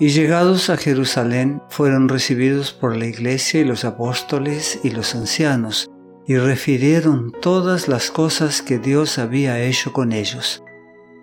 Y 0.00 0.10
llegados 0.10 0.70
a 0.70 0.76
Jerusalén 0.76 1.60
fueron 1.68 2.08
recibidos 2.08 2.72
por 2.72 2.96
la 2.96 3.06
iglesia 3.06 3.60
y 3.60 3.64
los 3.64 3.84
apóstoles 3.84 4.78
y 4.84 4.90
los 4.90 5.16
ancianos, 5.16 5.90
y 6.26 6.36
refirieron 6.36 7.32
todas 7.32 7.88
las 7.88 8.10
cosas 8.10 8.62
que 8.62 8.78
Dios 8.78 9.18
había 9.18 9.60
hecho 9.60 9.92
con 9.92 10.12
ellos. 10.12 10.62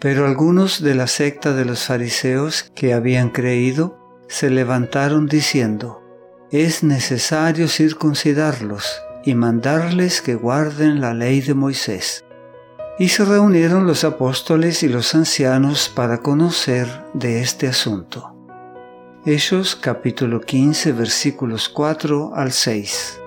Pero 0.02 0.26
algunos 0.26 0.82
de 0.82 0.94
la 0.94 1.08
secta 1.08 1.54
de 1.54 1.64
los 1.64 1.86
fariseos 1.86 2.70
que 2.76 2.94
habían 2.94 3.30
creído 3.30 3.98
se 4.28 4.50
levantaron 4.50 5.28
diciendo, 5.28 6.02
es 6.52 6.84
necesario 6.84 7.68
circuncidarlos 7.68 9.02
y 9.24 9.36
mandarles 9.36 10.22
que 10.22 10.36
guarden 10.36 11.00
la 11.00 11.14
ley 11.14 11.42
de 11.42 11.54
Moisés. 11.54 12.26
Y 13.00 13.10
se 13.10 13.26
reunieron 13.26 13.88
los 13.88 14.04
apóstoles 14.04 14.84
y 14.84 14.90
los 14.90 15.16
ancianos 15.16 15.92
para 15.94 16.20
conocer 16.20 16.88
de 17.14 17.42
este 17.42 17.68
asunto. 17.68 18.35
Hechos 19.28 19.76
capítulo 19.76 20.40
15 20.40 20.92
versículos 20.92 21.68
4 21.68 22.36
al 22.36 22.52
6. 22.52 23.22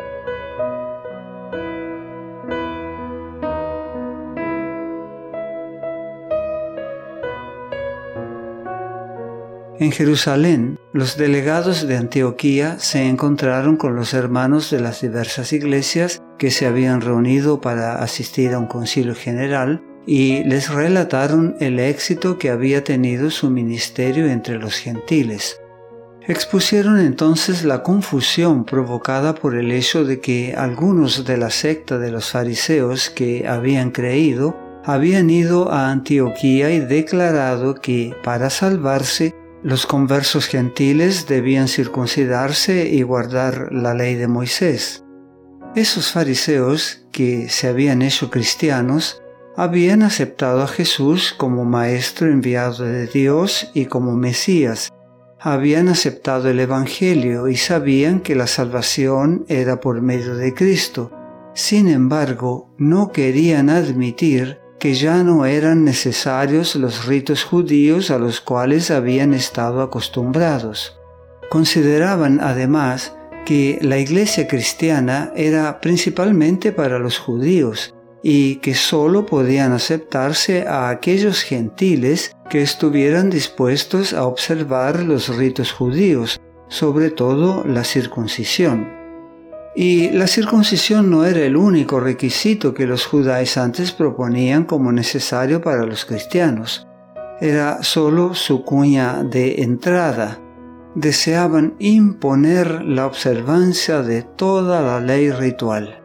En 9.80 9.90
Jerusalén, 9.90 10.78
los 10.92 11.16
delegados 11.16 11.88
de 11.88 11.96
Antioquía 11.96 12.78
se 12.78 13.08
encontraron 13.08 13.76
con 13.76 13.96
los 13.96 14.14
hermanos 14.14 14.70
de 14.70 14.78
las 14.78 15.00
diversas 15.00 15.52
iglesias 15.52 16.22
que 16.38 16.52
se 16.52 16.66
habían 16.66 17.00
reunido 17.00 17.60
para 17.60 18.00
asistir 18.04 18.54
a 18.54 18.60
un 18.60 18.66
concilio 18.66 19.16
general 19.16 19.82
y 20.06 20.44
les 20.44 20.72
relataron 20.72 21.56
el 21.58 21.80
éxito 21.80 22.38
que 22.38 22.50
había 22.50 22.84
tenido 22.84 23.30
su 23.30 23.50
ministerio 23.50 24.28
entre 24.28 24.60
los 24.60 24.76
gentiles. 24.76 25.60
Expusieron 26.28 27.00
entonces 27.00 27.64
la 27.64 27.82
confusión 27.82 28.66
provocada 28.66 29.34
por 29.34 29.54
el 29.54 29.72
hecho 29.72 30.04
de 30.04 30.20
que 30.20 30.54
algunos 30.54 31.24
de 31.24 31.38
la 31.38 31.48
secta 31.48 31.96
de 31.96 32.10
los 32.10 32.32
fariseos 32.32 33.08
que 33.08 33.48
habían 33.48 33.92
creído 33.92 34.54
habían 34.84 35.30
ido 35.30 35.72
a 35.72 35.90
Antioquía 35.90 36.70
y 36.70 36.80
declarado 36.80 37.76
que 37.76 38.14
para 38.22 38.50
salvarse 38.50 39.34
los 39.62 39.86
conversos 39.86 40.48
gentiles 40.48 41.26
debían 41.26 41.66
circuncidarse 41.66 42.86
y 42.86 43.00
guardar 43.00 43.72
la 43.72 43.94
ley 43.94 44.14
de 44.14 44.28
Moisés. 44.28 45.04
Esos 45.74 46.12
fariseos, 46.12 47.06
que 47.10 47.48
se 47.48 47.68
habían 47.68 48.02
hecho 48.02 48.30
cristianos, 48.30 49.22
habían 49.56 50.02
aceptado 50.02 50.60
a 50.62 50.68
Jesús 50.68 51.34
como 51.36 51.64
Maestro 51.64 52.30
enviado 52.30 52.84
de 52.84 53.06
Dios 53.06 53.70
y 53.72 53.86
como 53.86 54.14
Mesías. 54.14 54.90
Habían 55.40 55.88
aceptado 55.88 56.48
el 56.50 56.58
Evangelio 56.58 57.46
y 57.46 57.56
sabían 57.56 58.20
que 58.20 58.34
la 58.34 58.48
salvación 58.48 59.44
era 59.48 59.78
por 59.78 60.02
medio 60.02 60.34
de 60.34 60.52
Cristo. 60.52 61.12
Sin 61.54 61.86
embargo, 61.88 62.74
no 62.76 63.12
querían 63.12 63.70
admitir 63.70 64.58
que 64.80 64.94
ya 64.94 65.22
no 65.22 65.46
eran 65.46 65.84
necesarios 65.84 66.74
los 66.74 67.06
ritos 67.06 67.44
judíos 67.44 68.10
a 68.10 68.18
los 68.18 68.40
cuales 68.40 68.90
habían 68.90 69.32
estado 69.32 69.82
acostumbrados. 69.82 70.98
Consideraban 71.50 72.40
además 72.40 73.16
que 73.46 73.78
la 73.80 73.98
iglesia 73.98 74.48
cristiana 74.48 75.32
era 75.36 75.80
principalmente 75.80 76.72
para 76.72 76.98
los 76.98 77.18
judíos 77.18 77.94
y 78.22 78.56
que 78.56 78.74
sólo 78.74 79.24
podían 79.24 79.72
aceptarse 79.72 80.66
a 80.66 80.88
aquellos 80.88 81.42
gentiles 81.42 82.36
que 82.48 82.62
estuvieran 82.62 83.30
dispuestos 83.30 84.12
a 84.12 84.24
observar 84.24 85.02
los 85.02 85.36
ritos 85.36 85.72
judíos, 85.72 86.40
sobre 86.68 87.10
todo 87.10 87.64
la 87.64 87.84
circuncisión. 87.84 88.98
Y 89.76 90.10
la 90.10 90.26
circuncisión 90.26 91.08
no 91.10 91.24
era 91.24 91.40
el 91.40 91.56
único 91.56 92.00
requisito 92.00 92.74
que 92.74 92.86
los 92.86 93.06
judaizantes 93.06 93.92
proponían 93.92 94.64
como 94.64 94.90
necesario 94.90 95.60
para 95.60 95.84
los 95.84 96.04
cristianos. 96.04 96.86
Era 97.40 97.82
solo 97.84 98.34
su 98.34 98.64
cuña 98.64 99.22
de 99.22 99.62
entrada. 99.62 100.40
Deseaban 100.96 101.74
imponer 101.78 102.82
la 102.82 103.06
observancia 103.06 104.02
de 104.02 104.22
toda 104.22 104.82
la 104.82 105.00
ley 105.00 105.30
ritual. 105.30 105.97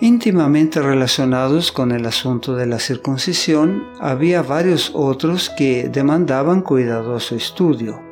Íntimamente 0.00 0.82
relacionados 0.82 1.72
con 1.72 1.90
el 1.90 2.04
asunto 2.04 2.54
de 2.54 2.66
la 2.66 2.78
circuncisión, 2.78 3.82
había 3.98 4.42
varios 4.42 4.90
otros 4.94 5.50
que 5.56 5.88
demandaban 5.88 6.60
cuidadoso 6.60 7.34
estudio. 7.34 8.02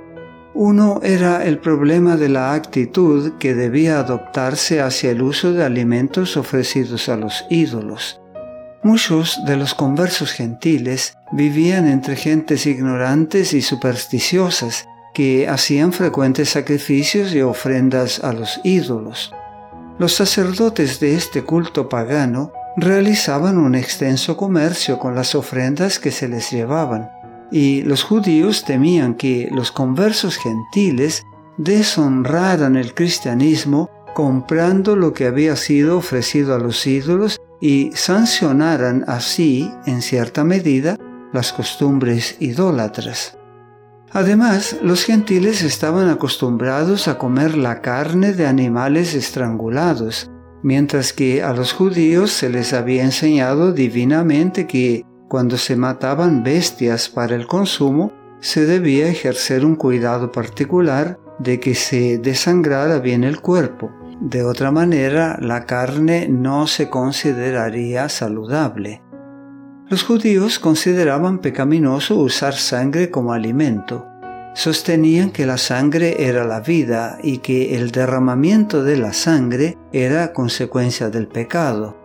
Uno 0.55 1.01
era 1.03 1.45
el 1.45 1.59
problema 1.59 2.17
de 2.17 2.31
la 2.31 2.55
actitud 2.55 3.33
que 3.39 3.55
debía 3.55 3.99
adoptarse 3.99 4.81
hacia 4.81 5.11
el 5.11 5.21
uso 5.21 5.53
de 5.53 5.63
alimentos 5.63 6.39
ofrecidos 6.39 7.11
a 7.11 7.17
los 7.17 7.45
ídolos. 7.51 8.19
Muchos 8.83 9.39
de 9.45 9.57
los 9.59 9.75
conversos 9.75 10.33
gentiles 10.33 11.19
vivían 11.33 11.87
entre 11.87 12.17
gentes 12.17 12.67
ignorantes 12.67 13.53
y 13.53 13.61
supersticiosas 13.61 14.87
que 15.13 15.49
hacían 15.49 15.93
frecuentes 15.93 16.51
sacrificios 16.51 17.35
y 17.35 17.43
ofrendas 17.43 18.25
a 18.25 18.33
los 18.33 18.61
ídolos. 18.65 19.33
Los 19.99 20.15
sacerdotes 20.15 20.99
de 20.99 21.15
este 21.15 21.45
culto 21.45 21.89
pagano 21.89 22.53
realizaban 22.77 23.59
un 23.59 23.77
extenso 23.77 24.37
comercio 24.37 24.99
con 24.99 25.15
las 25.15 25.37
ofrendas 25.37 26.01
que 26.01 26.11
se 26.11 26.27
les 26.27 26.51
llevaban, 26.51 27.11
y 27.53 27.83
los 27.83 28.03
judíos 28.03 28.65
temían 28.65 29.15
que 29.15 29.49
los 29.53 29.71
conversos 29.71 30.37
gentiles 30.37 31.23
deshonraran 31.59 32.75
el 32.75 32.95
cristianismo 32.95 33.89
comprando 34.15 34.97
lo 34.97 35.13
que 35.13 35.27
había 35.27 35.55
sido 35.55 35.99
ofrecido 35.99 36.55
a 36.55 36.59
los 36.59 36.85
ídolos 36.87 37.41
y 37.61 37.91
sancionaran 37.95 39.05
así, 39.07 39.71
en 39.87 40.03
cierta 40.03 40.43
medida, 40.43 40.99
las 41.33 41.53
costumbres 41.53 42.37
idólatras. 42.41 43.39
Además, 44.15 44.77
los 44.81 45.03
gentiles 45.03 45.63
estaban 45.63 46.09
acostumbrados 46.09 47.09
a 47.09 47.19
comer 47.19 47.57
la 47.57 47.81
carne 47.81 48.33
de 48.33 48.47
animales 48.47 49.13
estrangulados, 49.13 50.31
mientras 50.63 51.13
que 51.13 51.43
a 51.43 51.53
los 51.53 51.73
judíos 51.73 52.31
se 52.31 52.49
les 52.49 52.73
había 52.73 53.03
enseñado 53.03 53.73
divinamente 53.73 54.69
que 54.69 55.03
cuando 55.29 55.59
se 55.59 55.75
mataban 55.75 56.45
bestias 56.45 57.09
para 57.09 57.35
el 57.35 57.49
consumo, 57.49 58.13
se 58.39 58.67
debía 58.67 59.09
ejercer 59.09 59.65
un 59.65 59.75
cuidado 59.75 60.31
particular 60.31 61.19
de 61.41 61.59
que 61.59 61.75
se 61.75 62.19
desangrara 62.19 63.01
bien 63.01 63.25
el 63.25 63.41
cuerpo. 63.41 63.91
De 64.21 64.45
otra 64.45 64.71
manera, 64.71 65.39
la 65.41 65.67
carne 65.67 66.29
no 66.29 66.69
se 66.69 66.89
consideraría 66.89 68.09
saludable. 68.09 69.03
Los 69.91 70.03
judíos 70.03 70.59
consideraban 70.59 71.41
pecaminoso 71.41 72.17
usar 72.17 72.55
sangre 72.55 73.11
como 73.11 73.35
alimento. 73.35 74.07
Sostenían 74.55 75.31
que 75.31 75.45
la 75.45 75.59
sangre 75.59 76.27
era 76.27 76.45
la 76.45 76.61
vida 76.61 77.19
y 77.23 77.39
que 77.39 77.77
el 77.77 77.91
derramamiento 77.91 78.83
de 78.83 78.97
la 78.97 79.13
sangre 79.13 79.77
era 79.93 80.33
consecuencia 80.33 81.11
del 81.11 81.29
pecado. 81.29 81.99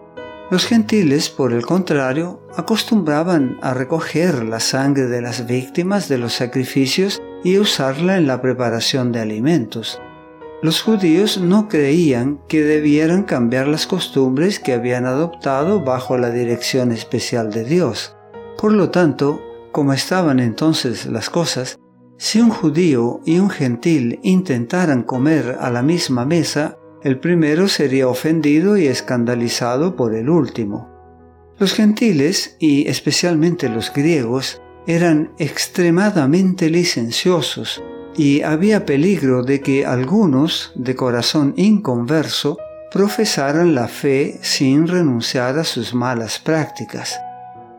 Los 0.51 0.65
gentiles, 0.65 1.29
por 1.29 1.53
el 1.53 1.65
contrario, 1.65 2.41
acostumbraban 2.57 3.57
a 3.61 3.73
recoger 3.73 4.43
la 4.43 4.59
sangre 4.59 5.05
de 5.05 5.21
las 5.21 5.47
víctimas 5.47 6.09
de 6.09 6.17
los 6.17 6.33
sacrificios 6.33 7.21
y 7.45 7.59
usarla 7.59 8.17
en 8.17 8.27
la 8.27 8.41
preparación 8.41 9.13
de 9.13 9.21
alimentos. 9.21 10.01
Los 10.61 10.81
judíos 10.81 11.37
no 11.37 11.69
creían 11.69 12.41
que 12.49 12.63
debieran 12.63 13.23
cambiar 13.23 13.69
las 13.69 13.87
costumbres 13.87 14.59
que 14.59 14.73
habían 14.73 15.05
adoptado 15.05 15.85
bajo 15.85 16.17
la 16.17 16.31
dirección 16.31 16.91
especial 16.91 17.49
de 17.49 17.63
Dios. 17.63 18.17
Por 18.57 18.73
lo 18.73 18.89
tanto, 18.89 19.41
como 19.71 19.93
estaban 19.93 20.41
entonces 20.41 21.05
las 21.05 21.29
cosas, 21.29 21.79
si 22.17 22.41
un 22.41 22.49
judío 22.49 23.21
y 23.25 23.39
un 23.39 23.49
gentil 23.49 24.19
intentaran 24.21 25.03
comer 25.03 25.55
a 25.61 25.69
la 25.69 25.81
misma 25.81 26.25
mesa, 26.25 26.77
el 27.03 27.21
primero 27.21 27.69
sería 27.69 28.09
ofendido 28.09 28.75
y 28.77 28.87
escandalizado 28.87 29.95
por 29.95 30.13
el 30.13 30.29
último. 30.29 30.89
Los 31.57 31.73
gentiles, 31.73 32.57
y 32.59 32.89
especialmente 32.89 33.69
los 33.69 33.93
griegos, 33.93 34.61
eran 34.87 35.31
extremadamente 35.37 36.69
licenciosos 36.69 37.81
y 38.19 38.41
había 38.41 38.85
peligro 38.85 39.43
de 39.43 39.61
que 39.61 39.85
algunos, 39.85 40.73
de 40.75 40.93
corazón 40.93 41.53
inconverso, 41.55 42.57
profesaran 42.91 43.73
la 43.73 43.87
fe 43.87 44.39
sin 44.41 44.89
renunciar 44.89 45.57
a 45.57 45.63
sus 45.63 45.93
malas 45.93 46.37
prácticas. 46.37 47.17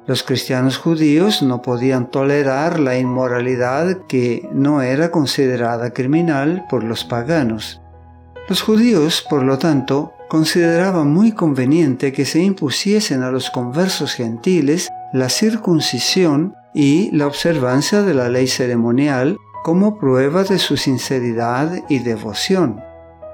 Los 0.06 0.22
cristianos 0.22 0.78
judíos 0.78 1.42
no 1.42 1.60
podían 1.60 2.10
tolerar 2.10 2.80
la 2.80 2.98
inmoralidad 2.98 4.06
que 4.08 4.48
no 4.50 4.80
era 4.80 5.10
considerada 5.10 5.90
criminal 5.90 6.64
por 6.70 6.84
los 6.84 7.04
paganos. 7.04 7.82
Los 8.48 8.62
judíos, 8.62 9.22
por 9.28 9.42
lo 9.42 9.58
tanto, 9.58 10.14
consideraban 10.30 11.12
muy 11.12 11.32
conveniente 11.32 12.14
que 12.14 12.24
se 12.24 12.40
impusiesen 12.40 13.22
a 13.24 13.30
los 13.30 13.50
conversos 13.50 14.14
gentiles 14.14 14.88
la 15.12 15.28
circuncisión 15.28 16.54
y 16.72 17.14
la 17.14 17.26
observancia 17.26 18.00
de 18.00 18.14
la 18.14 18.30
ley 18.30 18.46
ceremonial 18.46 19.36
como 19.62 19.98
prueba 19.98 20.44
de 20.44 20.58
su 20.58 20.76
sinceridad 20.76 21.84
y 21.88 22.00
devoción. 22.00 22.82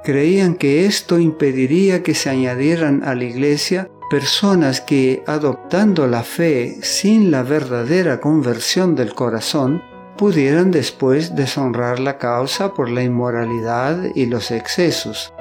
Creían 0.04 0.54
que 0.54 0.86
esto 0.86 1.18
impediría 1.18 2.02
que 2.02 2.14
se 2.14 2.30
añadieran 2.30 3.02
a 3.04 3.14
la 3.14 3.24
iglesia 3.24 3.90
personas 4.08 4.80
que, 4.80 5.24
adoptando 5.26 6.06
la 6.06 6.22
fe 6.22 6.78
sin 6.82 7.30
la 7.30 7.42
verdadera 7.42 8.20
conversión 8.20 8.94
del 8.94 9.14
corazón, 9.14 9.82
pudieran 10.16 10.70
después 10.70 11.34
deshonrar 11.34 11.98
la 11.98 12.18
causa 12.18 12.72
por 12.72 12.88
la 12.88 13.02
inmoralidad 13.02 13.98
y 14.14 14.26
los 14.26 14.50
excesos. 14.50 15.32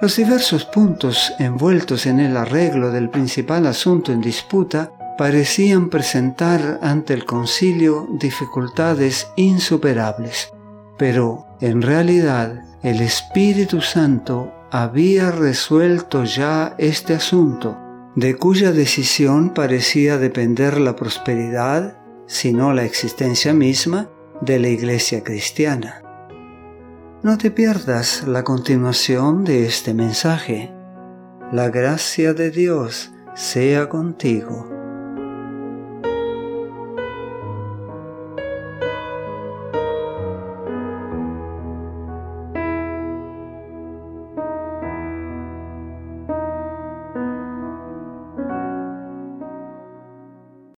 Los 0.00 0.16
diversos 0.16 0.66
puntos 0.66 1.32
envueltos 1.38 2.04
en 2.06 2.20
el 2.20 2.36
arreglo 2.36 2.90
del 2.90 3.08
principal 3.08 3.66
asunto 3.66 4.12
en 4.12 4.20
disputa 4.20 4.92
parecían 5.16 5.88
presentar 5.88 6.78
ante 6.82 7.14
el 7.14 7.24
concilio 7.24 8.08
dificultades 8.20 9.28
insuperables, 9.36 10.52
pero 10.98 11.46
en 11.60 11.82
realidad 11.82 12.62
el 12.82 13.00
Espíritu 13.00 13.80
Santo 13.80 14.52
había 14.70 15.30
resuelto 15.30 16.24
ya 16.24 16.74
este 16.78 17.14
asunto, 17.14 17.76
de 18.14 18.36
cuya 18.36 18.72
decisión 18.72 19.54
parecía 19.54 20.18
depender 20.18 20.78
la 20.80 20.96
prosperidad, 20.96 21.98
si 22.26 22.52
no 22.52 22.72
la 22.72 22.84
existencia 22.84 23.52
misma, 23.52 24.10
de 24.40 24.58
la 24.58 24.68
Iglesia 24.68 25.22
cristiana. 25.24 26.02
No 27.22 27.38
te 27.38 27.50
pierdas 27.50 28.24
la 28.26 28.44
continuación 28.44 29.44
de 29.44 29.66
este 29.66 29.94
mensaje. 29.94 30.72
La 31.52 31.70
gracia 31.70 32.34
de 32.34 32.50
Dios 32.50 33.12
sea 33.34 33.88
contigo. 33.88 34.75